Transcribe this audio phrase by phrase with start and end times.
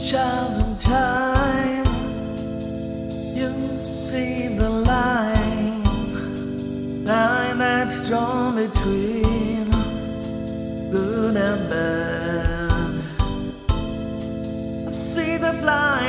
[0.00, 1.84] child in time,
[3.36, 5.84] you see the line,
[7.04, 9.70] line that's drawn between
[10.90, 12.72] good and bad.
[14.86, 15.99] I see the blind.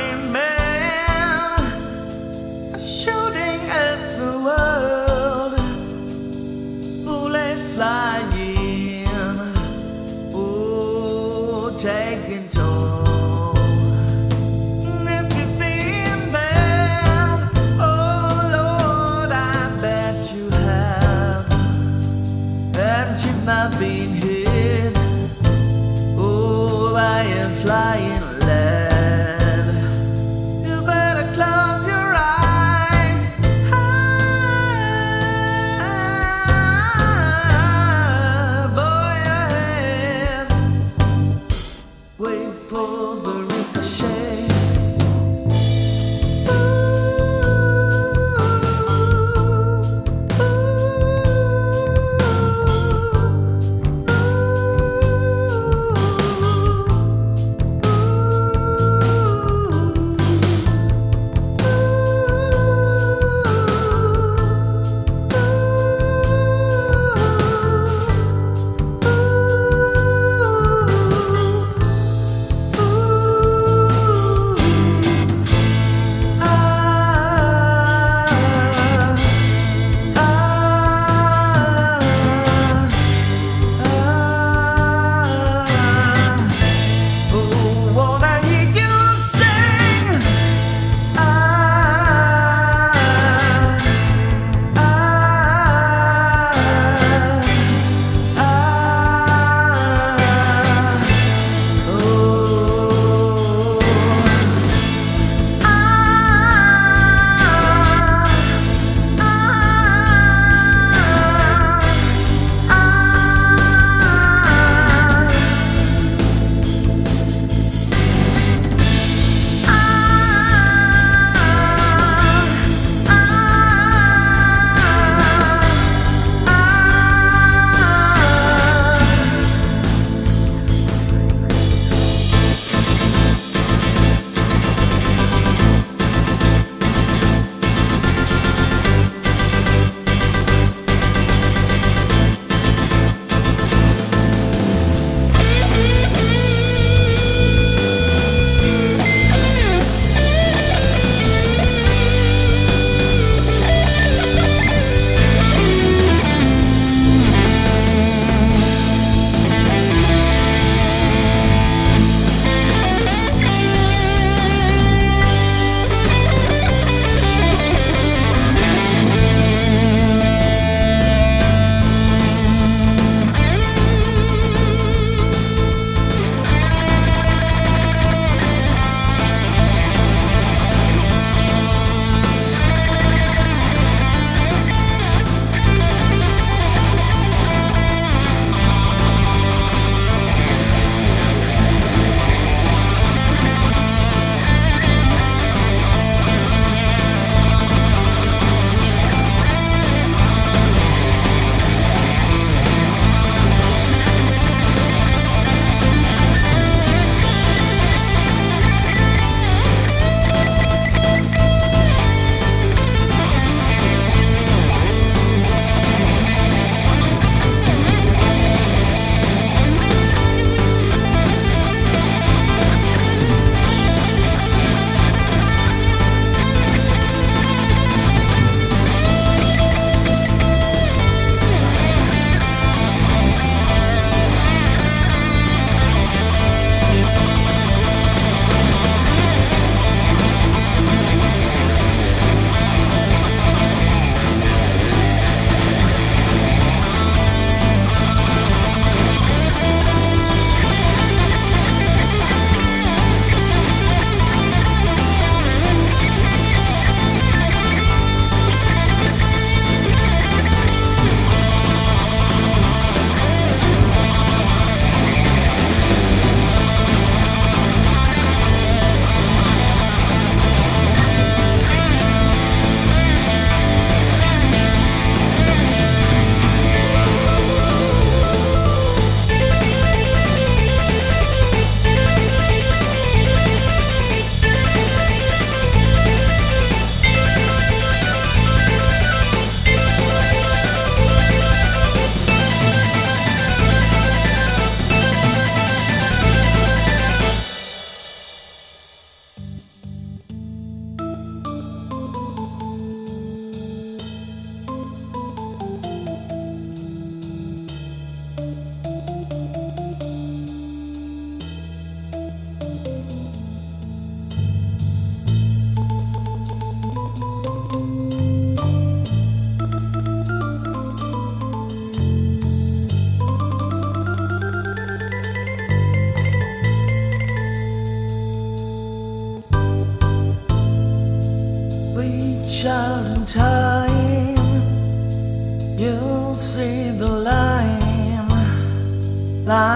[27.62, 28.41] flying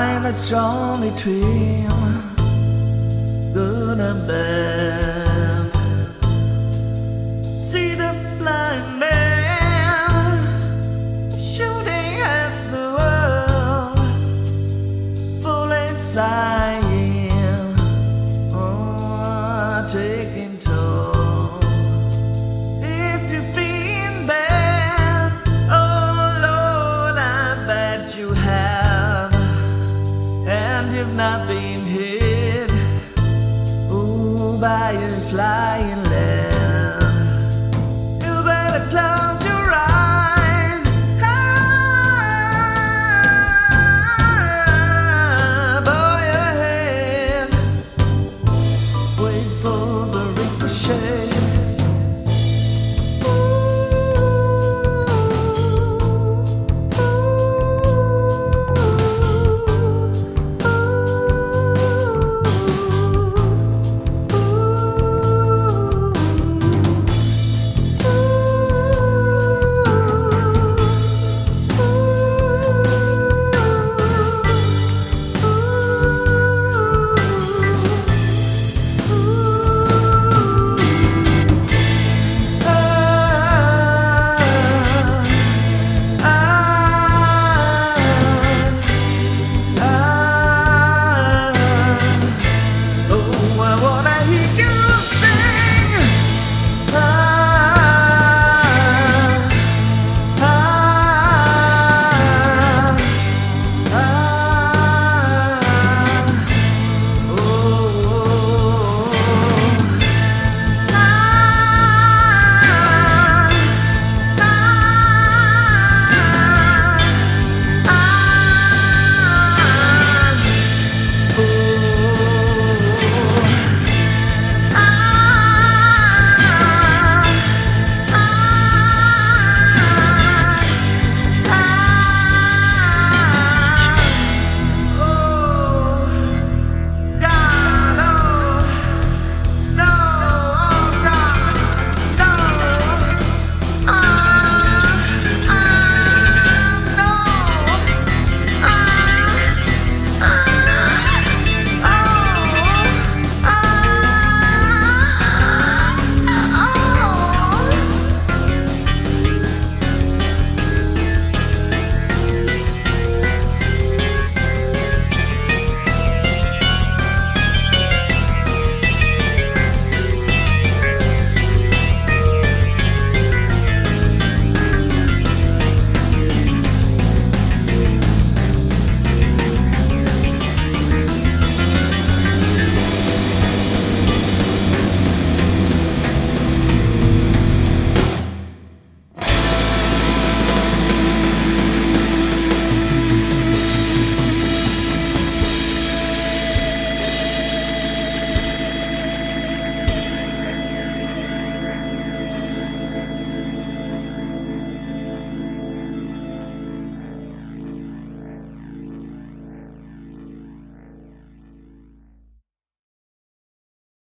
[0.06, 1.88] line that's drawn between
[3.52, 5.70] good and bad.
[7.70, 10.40] See the blind man
[11.52, 13.98] shooting at the world,
[15.42, 17.74] bullets flying,
[18.62, 20.45] oh, taking